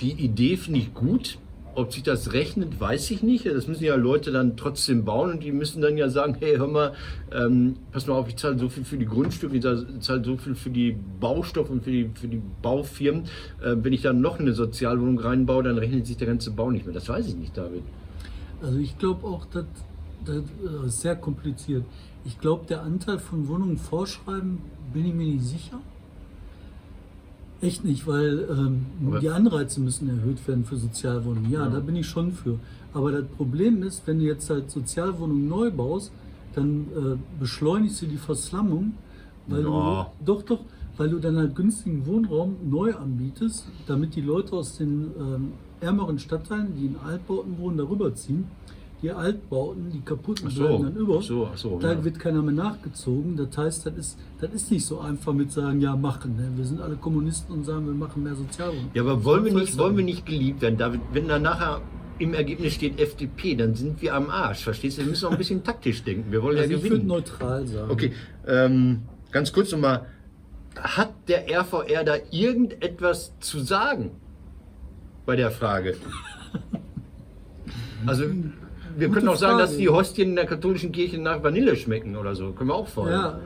[0.00, 1.38] die Idee finde ich gut.
[1.76, 3.44] Ob sich das rechnet, weiß ich nicht.
[3.44, 6.68] Das müssen ja Leute dann trotzdem bauen und die müssen dann ja sagen, hey, hör
[6.68, 6.94] mal,
[7.30, 9.62] ähm, pass mal auf, ich zahle so viel für die Grundstücke, ich
[10.00, 13.24] zahle so viel für die Baustoffe und für die, für die Baufirmen.
[13.62, 16.86] Äh, wenn ich dann noch eine Sozialwohnung reinbaue, dann rechnet sich der ganze Bau nicht
[16.86, 16.94] mehr.
[16.94, 17.82] Das weiß ich nicht, David.
[18.62, 19.66] Also ich glaube auch, dass
[20.24, 21.84] das äh, ist sehr kompliziert.
[22.24, 24.58] Ich glaube, der Anteil von Wohnungen vorschreiben,
[24.92, 25.78] bin ich mir nicht sicher.
[27.62, 28.86] Echt nicht, weil ähm,
[29.20, 31.50] die Anreize müssen erhöht werden für Sozialwohnungen.
[31.50, 31.70] Ja, Ja.
[31.70, 32.58] da bin ich schon für.
[32.92, 36.12] Aber das Problem ist, wenn du jetzt halt Sozialwohnungen neu baust,
[36.54, 38.94] dann äh, beschleunigst du die Verslammung,
[39.46, 40.10] weil Ja.
[40.20, 40.60] du doch doch,
[40.98, 46.18] weil du dann halt günstigen Wohnraum neu anbietest, damit die Leute aus den ähm, ärmeren
[46.18, 48.44] Stadtteilen, die in Altbauten wohnen, darüber ziehen.
[49.02, 51.20] Die Altbauten, die kaputten so, bleiben dann über.
[51.20, 52.04] so, so, da ja.
[52.04, 53.36] wird keiner mehr nachgezogen.
[53.36, 56.36] Das heißt, das ist, das ist nicht so einfach mit sagen, ja, machen.
[56.36, 56.50] Ne?
[56.56, 58.90] Wir sind alle Kommunisten und sagen, wir machen mehr Sozialwohnungen.
[58.94, 61.02] Ja, aber wollen wir nicht, wollen wir nicht geliebt werden, David?
[61.12, 61.82] Wenn da nachher
[62.18, 64.64] im Ergebnis steht FDP, dann sind wir am Arsch.
[64.64, 65.02] Verstehst du?
[65.02, 66.32] Wir müssen auch ein bisschen taktisch denken.
[66.32, 67.08] Wir wollen Also ja ich würde gewinnen.
[67.08, 67.90] neutral sagen.
[67.90, 68.12] Okay,
[68.46, 70.06] ähm, ganz kurz nochmal.
[70.78, 74.12] Hat der RVR da irgendetwas zu sagen
[75.26, 75.96] bei der Frage?
[78.06, 78.24] Also,
[78.96, 79.68] wir können auch sagen, Frage.
[79.68, 82.50] dass die Hostien in der katholischen Kirche nach Vanille schmecken oder so.
[82.52, 83.14] Können wir auch vorher.
[83.16, 83.40] Ja.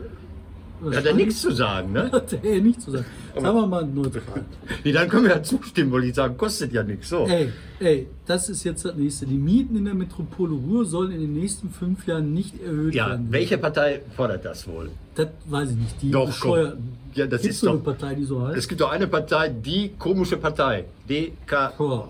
[0.82, 2.04] Da hat er nichts zu sagen, ne?
[2.12, 3.04] Hat er nichts zu sagen.
[3.34, 4.22] Sagen wir mal neutral.
[4.84, 6.38] Nee, dann können wir ja zustimmen, wollte ich sagen.
[6.38, 7.10] Kostet ja nichts.
[7.10, 7.26] So.
[7.26, 9.26] Ey, ey, das ist jetzt das nächste.
[9.26, 13.10] Die Mieten in der Metropole Ruhr sollen in den nächsten fünf Jahren nicht erhöht Ja,
[13.10, 13.26] werden.
[13.28, 14.88] welche Partei fordert das wohl?
[15.16, 15.96] Das weiß ich nicht.
[16.00, 16.24] Die Doch.
[16.28, 16.92] Bescheuerten.
[17.12, 18.56] Ja, das Gibt's ist so eine doch- Partei, die so heißt?
[18.56, 20.86] Es gibt doch eine Partei, die komische Partei.
[21.06, 21.74] DK.
[21.76, 22.08] Boah.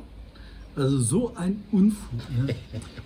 [0.81, 2.19] Also so ein Unfug.
[2.47, 2.55] Ne?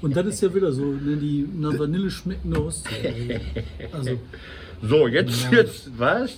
[0.00, 3.40] Und das ist ja wieder so, ne, die nach Vanille schmeckende Ostsee.
[3.92, 4.10] Also,
[4.82, 5.50] So, jetzt Ja.
[5.50, 6.36] wird's, was?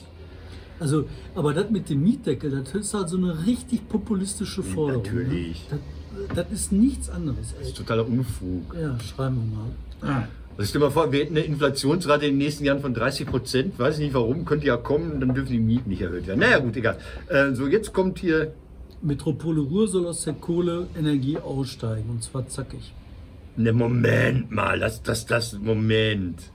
[0.81, 5.03] also, aber das mit dem Mietdeckel, das ist halt so eine richtig populistische Forderung.
[5.03, 5.71] Natürlich.
[5.71, 5.79] Ne?
[6.29, 7.53] Das, das ist nichts anderes.
[7.53, 7.69] Das Ey.
[7.69, 8.75] ist totaler Unfug.
[8.81, 9.53] Ja, schreiben
[10.01, 10.29] wir mal.
[10.57, 13.27] Also stell dir mal vor, wir hätten eine Inflationsrate in den nächsten Jahren von 30
[13.27, 13.79] Prozent.
[13.79, 16.41] Weiß ich nicht warum, könnte ja kommen, dann dürfen die Mieten nicht erhöht werden.
[16.41, 16.97] Naja, gut, egal.
[17.29, 18.55] Äh, so, jetzt kommt hier.
[19.03, 22.93] Metropole Ruhr soll aus der Kohleenergie aussteigen und zwar zackig.
[23.57, 26.51] Ne, Moment mal, das, das, das, Moment.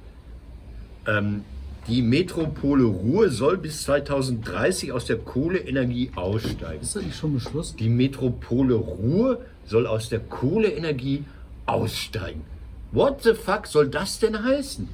[1.08, 1.44] Ähm,
[1.88, 6.82] die Metropole Ruhr soll bis 2030 aus der Kohleenergie aussteigen.
[6.82, 7.78] Ist das nicht schon beschlossen?
[7.78, 11.26] Die Metropole Ruhr soll aus der Kohleenergie
[11.66, 12.42] aussteigen.
[12.92, 14.88] What the fuck soll das denn heißen?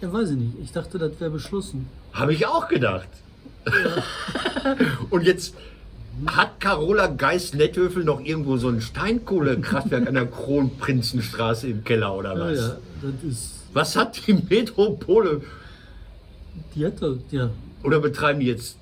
[0.00, 0.54] Ja, weiß ich nicht.
[0.62, 1.88] Ich dachte, das wäre beschlossen.
[2.12, 3.08] Habe ich auch gedacht.
[5.10, 5.54] Und jetzt
[6.26, 12.40] hat Carola Geist-Netthöfel noch irgendwo so ein Steinkohlekraftwerk an der Kronprinzenstraße im Keller oder Ja,
[12.52, 12.58] was?
[12.58, 13.54] ja, das ist.
[13.72, 15.42] Was hat die Metropole?
[16.74, 17.50] Die hat da, ja.
[17.84, 18.76] Oder betreiben die jetzt?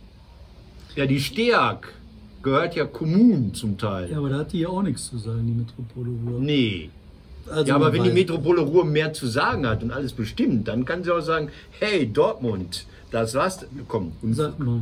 [0.94, 1.88] Ja, die STEAG
[2.42, 4.11] gehört ja Kommunen zum Teil.
[4.11, 6.40] Ja, aber da hat die ja auch nichts zu sagen, die Metropole Ruhr.
[6.40, 6.90] Nee.
[7.51, 10.85] Also Ja, aber wenn die Metropole Ruhr mehr zu sagen hat und alles bestimmt, dann
[10.85, 13.66] kann sie auch sagen, hey Dortmund, das war's.
[13.88, 14.81] Komm, Sag mal,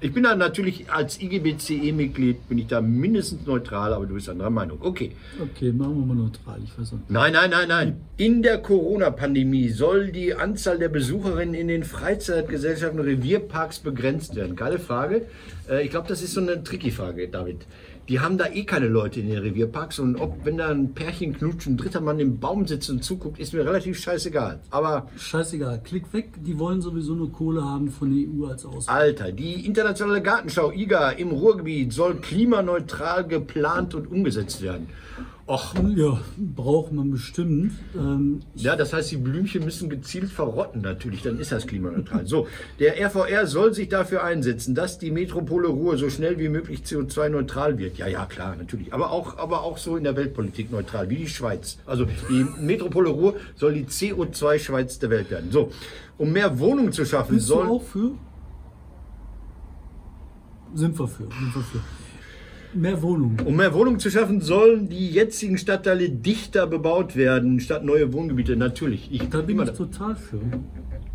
[0.00, 4.50] Ich bin da natürlich als IGBCE-Mitglied, bin ich da mindestens neutral, aber du bist anderer
[4.50, 4.78] Meinung.
[4.80, 5.10] Okay.
[5.42, 6.60] okay, machen wir mal neutral.
[6.64, 7.10] Ich weiß nicht.
[7.10, 8.00] Nein, nein, nein, nein.
[8.16, 14.54] In der Corona-Pandemie soll die Anzahl der Besucherinnen in den Freizeitgesellschaften und Revierparks begrenzt werden.
[14.54, 15.26] Geile Frage.
[15.68, 17.66] Äh, Ich glaube, das ist so eine tricky Frage, David.
[18.08, 21.36] Die haben da eh keine Leute in den Revierparks und ob, wenn da ein Pärchen
[21.36, 24.60] knutscht, ein dritter Mann im Baum sitzt und zuguckt, ist mir relativ scheißegal.
[24.70, 26.30] Aber Scheißegal, klick weg.
[26.38, 28.96] Die wollen sowieso nur Kohle haben von der EU als Auswahl.
[28.96, 34.88] Alter, die internationale Gartenschau IGA im Ruhrgebiet soll klimaneutral geplant und umgesetzt werden.
[35.48, 37.72] Och, Ja, braucht man bestimmt.
[37.96, 42.26] Ähm, ja, das heißt, die Blümchen müssen gezielt verrotten natürlich, dann ist das klimaneutral.
[42.26, 42.46] So,
[42.78, 47.78] der RVR soll sich dafür einsetzen, dass die Metropole Ruhr so schnell wie möglich CO2-neutral
[47.78, 47.96] wird.
[47.96, 48.92] Ja, ja, klar, natürlich.
[48.92, 51.78] Aber auch, aber auch so in der Weltpolitik neutral, wie die Schweiz.
[51.86, 55.50] Also die Metropole Ruhr soll die CO2-Schweiz der Welt werden.
[55.50, 55.72] So,
[56.18, 57.68] um mehr Wohnungen zu schaffen, bist du soll...
[57.68, 58.10] auch für?
[60.74, 61.80] Sind wir für, sind wir für.
[62.74, 63.38] Mehr Wohnungen.
[63.46, 68.56] Um mehr Wohnungen zu schaffen, sollen die jetzigen Stadtteile dichter bebaut werden, statt neue Wohngebiete.
[68.56, 69.08] Natürlich.
[69.10, 70.40] Ich Da bin immer ich da- total für.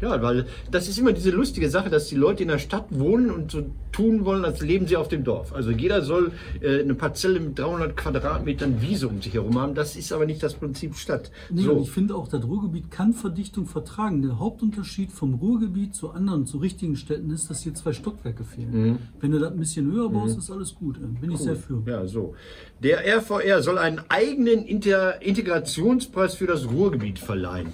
[0.03, 3.31] Ja, weil das ist immer diese lustige Sache, dass die Leute in der Stadt wohnen
[3.31, 3.63] und so
[3.93, 5.53] tun wollen, als leben sie auf dem Dorf.
[5.53, 9.75] Also jeder soll äh, eine Parzelle mit 300 Quadratmetern Wiese um sich herum haben.
[9.75, 11.31] Das ist aber nicht das Prinzip Stadt.
[11.49, 11.79] Nee, so.
[11.79, 14.21] ich finde auch, das Ruhrgebiet kann Verdichtung vertragen.
[14.21, 18.99] Der Hauptunterschied vom Ruhrgebiet zu anderen, zu richtigen Städten ist, dass hier zwei Stockwerke fehlen.
[19.21, 20.97] Wenn du das ein bisschen höher baust, ist alles gut.
[20.97, 21.07] ey.
[21.21, 21.81] Bin ich sehr für.
[21.85, 22.35] Ja, so.
[22.81, 27.67] Der RVR soll einen eigenen Inter Integrationspreis für das Ruhrgebiet verleihen.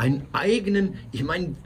[0.00, 1.56] Einen eigenen, ich meine,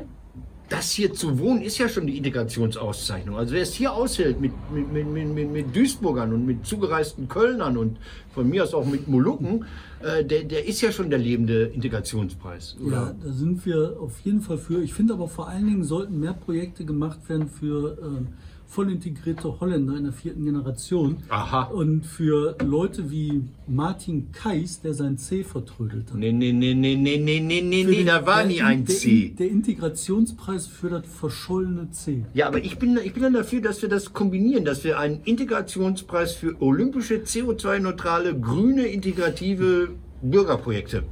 [0.69, 3.37] das hier zu wohnen ist ja schon die Integrationsauszeichnung.
[3.37, 7.77] Also wer es hier aushält mit, mit, mit, mit, mit, Duisburgern und mit zugereisten Kölnern
[7.77, 7.97] und
[8.35, 9.67] von mir aus auch mit Molukken,
[10.03, 12.75] äh, der, der ist ja schon der lebende Integrationspreis.
[12.81, 13.17] Ja, Oder?
[13.23, 14.83] da sind wir auf jeden Fall für.
[14.83, 18.29] Ich finde aber vor allen Dingen sollten mehr Projekte gemacht werden für ähm,
[18.67, 21.19] voll integrierte Holländer in der vierten Generation.
[21.29, 21.65] Aha.
[21.65, 26.17] Und für Leute wie Martin Kais, der sein C vertrödelt hat.
[26.19, 28.95] Nee, nee, nee, nee, nee, nee, nee, nee, nee, da war nie In- ein der,
[28.97, 29.35] C.
[29.39, 32.25] Der Integrationspreis für das verschollene C.
[32.35, 35.21] Ja, aber ich bin, ich bin dann dafür, dass wir das kombinieren, dass wir einen
[35.25, 39.91] Integrationspreis für olympische, CO2-neutrale, grüne, integrative
[40.23, 41.05] Bürgerprojekte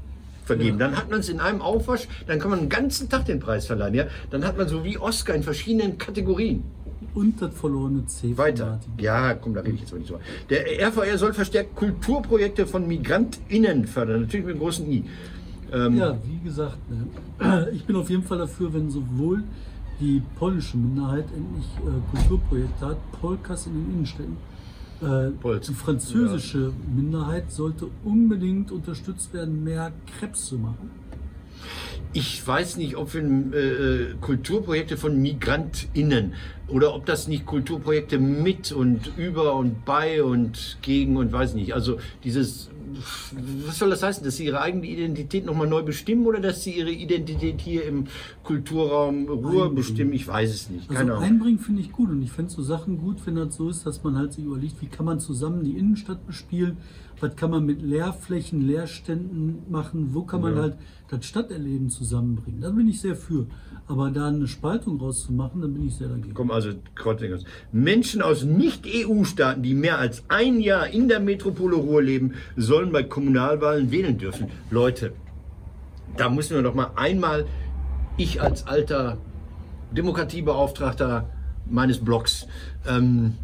[0.57, 0.79] vergeben.
[0.79, 0.87] Ja.
[0.87, 3.67] Dann hat man es in einem Aufwasch, dann kann man den ganzen Tag den Preis
[3.67, 3.95] verleihen.
[3.95, 4.05] Ja?
[4.31, 6.63] Dann hat man so wie Oscar in verschiedenen Kategorien.
[7.15, 8.39] Und das verlorene C.
[8.39, 8.81] Weiter.
[8.99, 10.19] Ja, komm, da rede ich jetzt aber nicht so.
[10.49, 15.05] Der RVR soll verstärkt Kulturprojekte von MigrantInnen fördern, natürlich mit einem großen I.
[15.73, 19.43] Ähm, Ja, wie gesagt, ne, ich bin auf jeden Fall dafür, wenn sowohl
[20.01, 24.37] die polnische Minderheit endlich äh, Kulturprojekte hat, Polkas in den Innenstädten.
[25.03, 25.31] Äh,
[25.67, 30.91] die französische Minderheit sollte unbedingt unterstützt werden, mehr Krebs zu machen.
[32.13, 36.35] Ich weiß nicht, ob wir äh, Kulturprojekte von MigrantInnen
[36.69, 41.75] oder ob das nicht Kulturprojekte mit und über und bei und gegen und weiß nicht.
[41.75, 42.71] Also dieses,
[43.67, 46.73] was soll das heißen, dass sie ihre eigene Identität nochmal neu bestimmen oder dass sie
[46.73, 48.07] ihre Identität hier im
[48.43, 49.75] Kulturraum Ruhr Einbringen.
[49.75, 50.13] bestimmen?
[50.13, 50.89] Ich weiß es nicht.
[50.91, 53.69] Also Keine einbringen finde ich gut und ich fände so Sachen gut, wenn das so
[53.69, 56.77] ist, dass man halt sich überlegt, wie kann man zusammen die Innenstadt bespielen,
[57.23, 60.63] was kann man mit Leerflächen, Leerständen machen, wo kann man Ja.
[60.63, 60.77] halt
[61.09, 62.61] das Stadterleben zusammenbringen.
[62.61, 63.47] Da bin ich sehr für.
[63.87, 66.35] Aber da eine Spaltung rauszumachen, dann bin ich sehr dagegen.
[66.35, 67.45] Komm, also Kreuzingers.
[67.71, 73.05] Menschen aus Nicht-EU-Staaten, die mehr als ein Jahr in der Metropole Ruhr leben, sollen bei
[73.05, 74.49] Kommunalwahlen wählen dürfen.
[74.71, 75.13] Leute,
[76.17, 77.47] da müssen wir doch mal einmal,
[78.17, 79.19] ich als alter
[79.93, 81.29] Demokratiebeauftragter
[81.71, 82.47] meines Blogs,
[82.89, 83.35] ähm,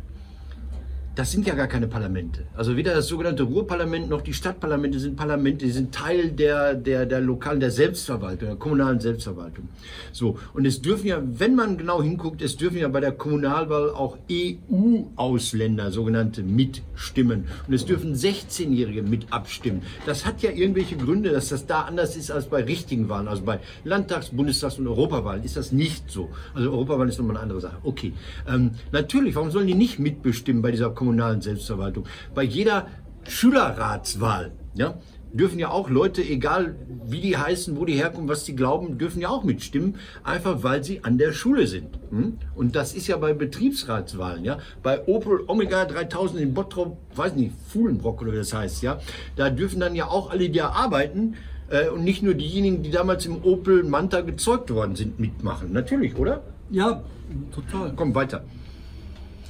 [1.18, 2.44] das sind ja gar keine Parlamente.
[2.54, 7.06] Also weder das sogenannte Ruhrparlament noch die Stadtparlamente sind Parlamente, die sind Teil der, der,
[7.06, 9.68] der lokalen, der Selbstverwaltung, der kommunalen Selbstverwaltung.
[10.12, 13.90] So, und es dürfen ja, wenn man genau hinguckt, es dürfen ja bei der Kommunalwahl
[13.90, 17.48] auch EU-Ausländer, sogenannte, mitstimmen.
[17.66, 19.82] Und es dürfen 16-Jährige mit abstimmen.
[20.06, 23.26] Das hat ja irgendwelche Gründe, dass das da anders ist als bei richtigen Wahlen.
[23.26, 26.28] Also bei Landtags-, Bundestags- und Europawahlen ist das nicht so.
[26.54, 27.78] Also Europawahlen ist nochmal eine andere Sache.
[27.82, 28.12] Okay.
[28.48, 31.07] Ähm, natürlich, warum sollen die nicht mitbestimmen bei dieser Kommunalwahl?
[31.08, 32.04] Kommunalen Selbstverwaltung.
[32.34, 32.88] Bei jeder
[33.26, 34.98] Schülerratswahl ja,
[35.32, 39.22] dürfen ja auch Leute, egal wie die heißen, wo die herkommen, was sie glauben, dürfen
[39.22, 41.98] ja auch mitstimmen, einfach weil sie an der Schule sind.
[42.10, 42.36] Hm?
[42.54, 47.54] Und das ist ja bei Betriebsratswahlen, ja, bei Opel Omega 3000 in Bottrop, weiß nicht,
[47.68, 49.00] Fuhlenbrock oder wie das heißt, ja,
[49.36, 51.36] da dürfen dann ja auch alle, die da arbeiten,
[51.70, 55.72] äh, und nicht nur diejenigen, die damals im Opel Manta gezeugt worden sind, mitmachen.
[55.72, 56.42] Natürlich, oder?
[56.70, 57.02] Ja,
[57.54, 57.94] total.
[57.96, 58.44] Komm weiter.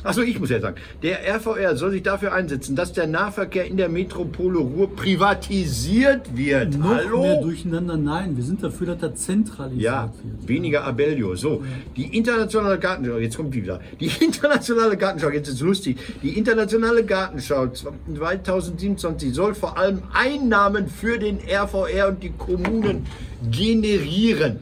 [0.05, 3.77] Achso, ich muss ja sagen, der RVR soll sich dafür einsetzen, dass der Nahverkehr in
[3.77, 6.79] der Metropole Ruhr privatisiert wird.
[6.79, 7.23] Noch Hallo?
[7.23, 8.37] mehr durcheinander, nein.
[8.37, 10.49] Wir sind dafür, dass er zentralisiert Ja, wird.
[10.49, 11.35] weniger Abellio.
[11.35, 11.65] So,
[11.97, 13.81] die internationale Gartenschau, jetzt kommt die wieder.
[13.99, 15.99] Die internationale Gartenschau, jetzt ist es lustig.
[16.23, 23.05] Die internationale Gartenschau 2027 soll vor allem Einnahmen für den RVR und die Kommunen
[23.51, 24.61] generieren.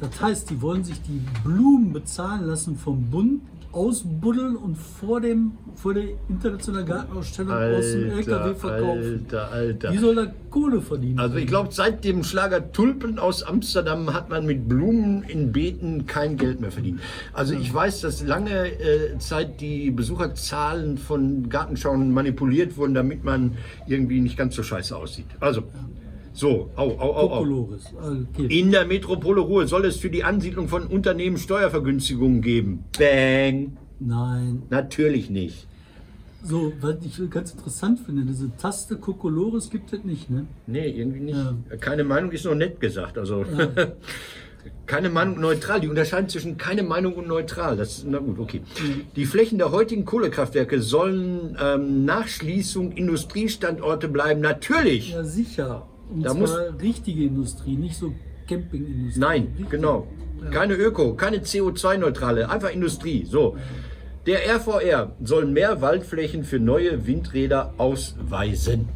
[0.00, 3.40] Das heißt, die wollen sich die Blumen bezahlen lassen vom Bund,
[3.76, 9.26] ausbuddeln und vor, dem, vor der internationalen Gartenausstellung aus dem LKW verkaufen.
[9.26, 9.92] Alter, Alter.
[9.92, 11.18] Wie soll da Kohle verdienen?
[11.18, 16.06] Also ich glaube, seit dem Schlager Tulpen aus Amsterdam hat man mit Blumen in Beeten
[16.06, 17.00] kein Geld mehr verdient.
[17.34, 23.58] Also ich weiß, dass lange äh, Zeit die Besucherzahlen von Gartenschauen manipuliert wurden, damit man
[23.86, 25.26] irgendwie nicht ganz so scheiße aussieht.
[25.38, 25.64] Also,
[26.36, 27.78] so, au, au, au, au.
[28.34, 28.60] Okay.
[28.60, 32.84] In der Metropole Ruhr soll es für die Ansiedlung von Unternehmen Steuervergünstigungen geben.
[32.98, 33.78] Bang!
[33.98, 34.64] Nein.
[34.68, 35.66] Natürlich nicht.
[36.44, 40.46] So, was ich ganz interessant finde, diese Taste Kokolores gibt es nicht, ne?
[40.66, 41.38] Nee, irgendwie nicht.
[41.38, 41.76] Ja.
[41.78, 43.16] Keine Meinung ist noch nett gesagt.
[43.16, 43.46] Also
[44.86, 45.80] keine Meinung neutral.
[45.80, 47.78] Die unterscheiden zwischen keine Meinung und neutral.
[47.78, 48.60] Das ist na gut, okay.
[49.16, 54.42] Die Flächen der heutigen Kohlekraftwerke sollen ähm, nach Schließung Industriestandorte bleiben.
[54.42, 55.12] Natürlich.
[55.12, 55.88] Ja, sicher.
[56.10, 58.12] Und Da muss- richtige Industrie, nicht so
[58.48, 59.20] Campingindustrie.
[59.20, 59.70] Nein, Richtig.
[59.70, 60.06] genau.
[60.50, 63.24] Keine Öko, keine CO2-neutrale, einfach Industrie.
[63.24, 63.56] So.
[64.26, 68.88] Der RVR soll mehr Waldflächen für neue Windräder ausweisen.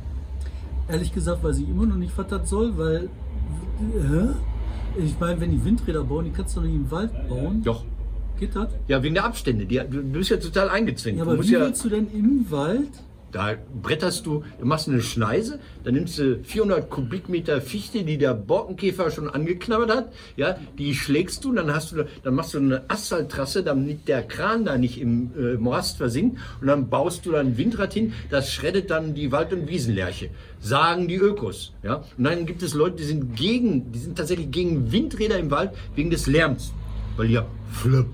[0.88, 3.08] Ehrlich gesagt weiß ich immer noch nicht, was das soll, weil.
[3.78, 4.28] Hä?
[5.04, 7.62] Ich meine, wenn die Windräder bauen, die kannst du doch nicht im Wald bauen.
[7.62, 7.84] Doch.
[8.38, 8.68] Geht das?
[8.88, 9.66] Ja, wegen der Abstände.
[9.66, 11.18] Die, du bist ja total eingezwängt.
[11.18, 12.88] Ja, aber wie ja, willst du denn im Wald?
[13.32, 18.34] Da bretterst du, du machst eine Schneise, dann nimmst du 400 Kubikmeter Fichte, die der
[18.34, 22.82] Borkenkäfer schon angeknabbert hat, ja, die schlägst du, dann hast du, dann machst du eine
[22.88, 27.48] Asphalttrasse, damit der Kran da nicht im äh, Morast versinkt und dann baust du dann
[27.48, 32.04] ein Windrad hin, das schreddet dann die Wald- und Wiesenlerche, sagen die Ökos, ja.
[32.18, 35.70] Und dann gibt es Leute, die sind gegen, die sind tatsächlich gegen Windräder im Wald
[35.94, 36.72] wegen des Lärms,
[37.16, 38.06] weil ja, flip,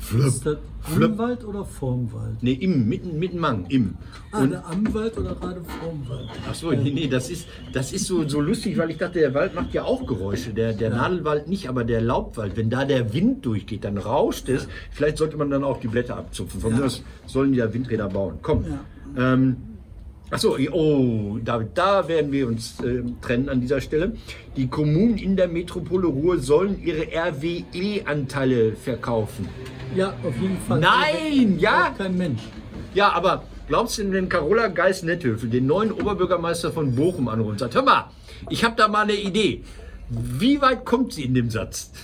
[0.00, 2.42] flip, Ist das am flip, Wald oder vorm Wald?
[2.42, 3.94] nee, im, mitten, mitten Mang, im.
[4.32, 6.28] Ah, der am Wald oder gerade vorm Wald?
[6.50, 9.34] Ach so, nee, nee, das ist, das ist so, so lustig, weil ich dachte, der
[9.34, 10.52] Wald macht ja auch Geräusche.
[10.54, 12.56] Der, der Nadelwald nicht, aber der Laubwald.
[12.56, 14.66] Wenn da der Wind durchgeht, dann rauscht es.
[14.90, 16.60] Vielleicht sollte man dann auch die Blätter abzupfen.
[16.60, 16.78] Von Ja.
[16.78, 18.38] mir aus sollen die ja Windräder bauen.
[18.42, 18.64] Komm.
[19.16, 19.34] Ja.
[19.34, 19.56] Ähm,
[20.30, 24.12] ach so, oh, da, da werden wir uns äh, trennen an dieser Stelle.
[24.56, 29.48] Die Kommunen in der Metropole Ruhr sollen ihre RWE-Anteile verkaufen.
[29.94, 30.80] Ja, auf jeden Fall.
[30.80, 31.94] Nein, ja?
[31.96, 32.42] Kein Mensch.
[32.94, 37.74] Ja, aber glaubst du, wenn Carola Geis-Netthöfel den neuen Oberbürgermeister von Bochum anruft und sagt,
[37.74, 38.10] hör mal,
[38.48, 39.62] ich habe da mal eine Idee.
[40.10, 41.92] Wie weit kommt sie in dem Satz?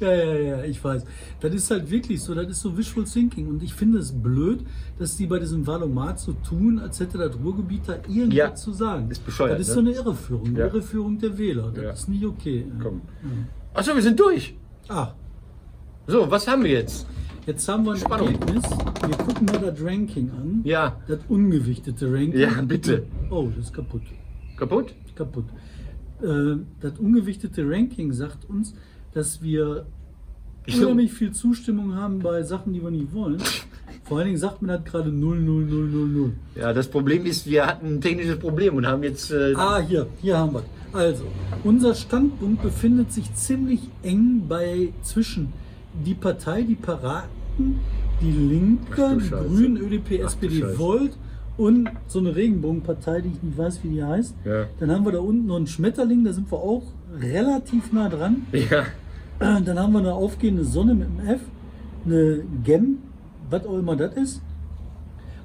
[0.00, 1.04] Ja, ja, ja, ich weiß.
[1.40, 3.48] Das ist halt wirklich so, das ist so Visual Thinking.
[3.48, 4.60] Und ich finde es blöd,
[4.96, 8.72] dass die bei diesem Valomat so tun, als hätte das Ruhrgebiet da irgendwas Ja, zu
[8.72, 9.10] sagen.
[9.10, 9.74] ist bescheuert, Das ist ne?
[9.74, 10.66] so eine Irreführung, eine Ja.
[10.66, 11.72] Irreführung der Wähler.
[11.74, 11.90] Das Ja.
[11.90, 12.64] ist nicht okay.
[12.80, 13.00] Komm.
[13.74, 14.54] Achso, wir sind durch.
[14.88, 15.08] Ah,
[16.06, 17.04] So, was haben wir jetzt?
[17.44, 18.28] jetzt haben wir ein Spannung.
[18.28, 18.62] Ergebnis.
[18.70, 20.60] Wir gucken mal das Ranking an.
[20.62, 22.38] Ja, Das ungewichtete Ranking.
[22.38, 23.02] Ja, bitte.
[23.30, 24.02] Oh, das ist kaputt.
[24.56, 24.94] kaputt?
[25.16, 25.44] kaputt.
[26.22, 28.74] Äh, das ungewichtete Ranking sagt uns,
[29.14, 29.86] dass wir
[30.66, 33.38] Ich- unheimlich viel Zustimmung haben bei Sachen, die wir nicht wollen.
[34.04, 36.32] Vor allen Dingen sagt man das gerade 0, 0, 0, 0, 0.
[36.56, 39.30] Ja, das Problem ist, wir hatten ein technisches Problem und haben jetzt.
[39.30, 41.24] Äh, Ah, hier, hier haben wir Also,
[41.64, 45.52] unser Standpunkt befindet sich ziemlich eng bei zwischen
[46.06, 47.80] die Partei, die Piraten,
[48.22, 49.28] die Linke, die.
[49.28, 50.62] Grünen, ÖDP, Ach SPD.
[50.78, 51.12] Volt
[51.58, 54.34] und so eine Regenbogenpartei, die ich nicht weiß, wie die heißt.
[54.44, 54.66] Ja.
[54.80, 56.84] Dann haben wir da unten noch einen Schmetterling, da sind wir auch
[57.20, 58.46] relativ nah dran.
[58.52, 58.84] ja,
[59.40, 61.40] Äh, Dann haben wir eine aufgehende Sonne mit dem F,
[62.06, 62.98] eine Gem,
[63.50, 64.42] was auch immer das ist.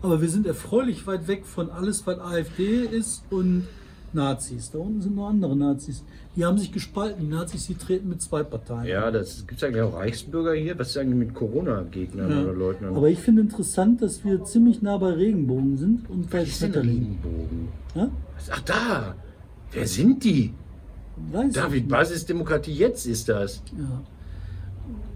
[0.02, 3.68] Aber wir sind erfreulich weit weg von alles, was AfD ist und
[4.14, 4.72] Nazis.
[4.72, 6.04] Da unten sind noch andere Nazis.
[6.36, 7.22] Die haben sich gespalten.
[7.22, 8.86] Die Nazis, die treten mit zwei Parteien.
[8.86, 10.78] Ja, das gibt es eigentlich auch Reichsbürger hier.
[10.80, 12.42] Was ist eigentlich mit Corona-Gegnern Ja.
[12.44, 12.96] oder Leugnern?
[12.96, 17.18] Aber ich finde interessant, dass wir ziemlich nah bei Regenbogen sind und bei Schmetterlingen.
[17.24, 17.68] Regenbogen?
[17.96, 18.10] Ja?
[18.52, 19.16] Ach da!
[19.72, 20.54] Wer sind die?
[21.32, 21.88] Weiß David.
[21.90, 23.62] Basisdemokratie jetzt ist das.
[23.78, 24.02] Ja.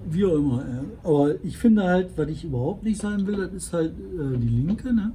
[0.10, 0.60] Wie auch immer.
[0.60, 0.84] Ja.
[1.04, 4.48] Aber ich finde halt, was ich überhaupt nicht sein will, das ist halt äh, die
[4.48, 4.94] Linke.
[4.94, 5.12] Ne?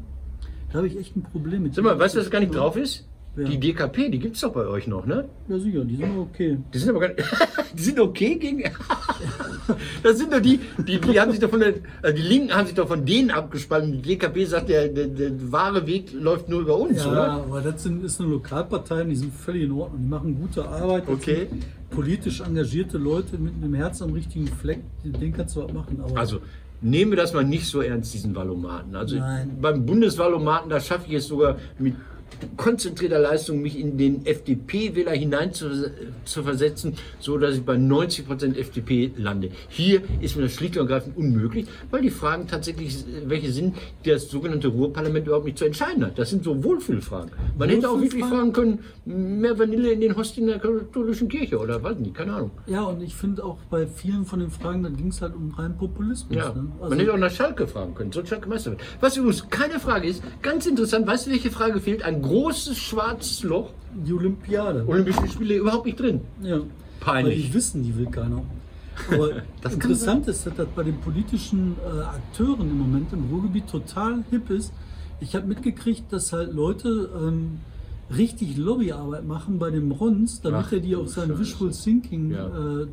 [0.70, 1.74] Da habe ich echt ein Problem mit.
[1.74, 3.06] Sag mal, weißt du, was gar nicht drauf ist?
[3.34, 3.44] Ja.
[3.44, 5.24] Die DKP, die gibt es doch bei euch noch, ne?
[5.48, 6.58] Ja, sicher, die sind okay.
[6.74, 7.24] Die sind aber gar nicht,
[7.78, 8.62] die sind okay gegen.
[10.02, 12.66] das sind doch die, die, die haben sich doch von der, also die Linken haben
[12.66, 13.92] sich doch von denen abgespalten.
[13.92, 17.30] Die DKP sagt, der, der, der wahre Weg läuft nur über uns, Ja, oder?
[17.32, 20.02] aber das sind, ist eine Lokalpartei, die sind völlig in Ordnung.
[20.02, 21.04] Die machen gute Arbeit.
[21.08, 21.46] Okay.
[21.88, 26.00] Politisch engagierte Leute mit einem Herz am richtigen Fleck, den kannst du was machen.
[26.02, 26.40] Aber Also
[26.82, 28.94] nehmen wir das mal nicht so ernst, diesen Valomaten.
[28.94, 29.56] Also Nein.
[29.60, 31.94] beim Bundesvalomaten, da schaffe ich es sogar mit
[32.56, 35.90] konzentrierter Leistung, mich in den FDP-Wähler hinein zu,
[36.24, 39.50] zu versetzen, so dass ich bei 90% FDP lande.
[39.68, 44.10] Hier ist mir das schlicht und ergreifend unmöglich, weil die Fragen tatsächlich welche sind, die
[44.10, 46.18] das sogenannte Ruhrparlament überhaupt nicht zu entscheiden hat.
[46.18, 47.30] Das sind so Wohlfühlfragen.
[47.58, 51.82] Man hätte auch wirklich fragen können, mehr Vanille in den Hostien der katholischen Kirche oder
[51.82, 52.50] weiß nicht, keine Ahnung.
[52.66, 55.50] ja, und ich finde auch bei vielen von den Fragen, da ging es halt um
[55.52, 56.34] rein Populismus.
[56.36, 56.68] Ja, Ne?
[56.80, 58.80] man hätte auch nach Schalke fragen können, so Schalke Meister wird.
[59.00, 62.02] Was übrigens keine Frage ist, ganz interessant, weißt du, welche Frage fehlt?
[62.02, 64.84] Ein großes schwarzes Loch, die Olympiade.
[64.86, 66.20] Olympische Spiele überhaupt nicht drin.
[66.42, 66.60] Ja.
[67.00, 67.36] Peinlich.
[67.36, 68.42] Weil die wissen, die will keiner.
[69.10, 69.28] Aber
[69.62, 73.66] Das kann interessant ist, dass das bei den politischen äh, Akteuren im Moment im Ruhrgebiet
[73.68, 74.72] total hip ist.
[75.20, 77.60] Ich habe mitgekriegt, dass halt Leute ähm,
[78.14, 81.38] richtig Lobbyarbeit machen bei dem Rons, damit Ach, er die auf sein.
[81.38, 82.46] Visual Thinking Ja.
[82.46, 82.86] äh,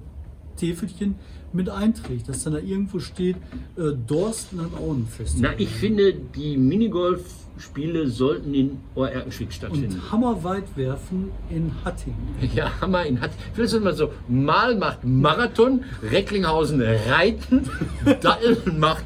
[0.60, 1.16] Täfelchen
[1.54, 3.36] mit einträgt, dass dann da irgendwo steht,
[3.76, 5.52] äh, Dorsten hat auch ein Festival.
[5.52, 9.96] Na, ich finde, die Minigolf-Spiele sollten in Oerkenschwick stattfinden.
[9.96, 12.18] Und Hammerweit werfen in Hattingen.
[12.54, 13.32] Ja, Hammer in Hat.
[13.54, 17.68] Vielleicht ist mal so, Mal macht Marathon, Recklinghausen Reiten,
[18.22, 19.06] Dattel macht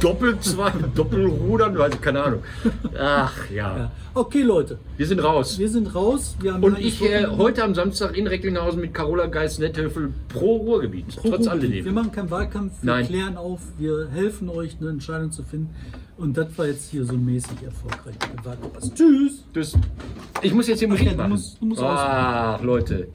[0.00, 2.42] Doppelzwang, Doppelrudern, weiß ich, keine Ahnung.
[2.98, 3.76] Ach ja.
[3.78, 3.92] Ja.
[4.14, 5.58] Okay, Leute, wir sind raus.
[5.58, 6.36] wir sind raus.
[6.40, 11.16] Wir Und ich äh, heute am Samstag in Recklinghausen mit Carola Geist-Netthöfel pro Ruhrgebiet.
[11.16, 11.70] Pro trotz Ruhrgebiet.
[11.70, 11.94] Wir alledem.
[11.94, 13.06] machen keinen Wahlkampf, wir Nein.
[13.06, 15.74] klären auf, wir helfen euch, eine Entscheidung zu finden.
[16.18, 18.14] Und das war jetzt hier so mäßig erfolgreich.
[18.94, 19.44] Tschüss!
[19.52, 19.76] Tschüss.
[20.40, 21.30] Ich muss jetzt hier Musik du machen.
[21.30, 23.08] musst- du musst Ach, Leute.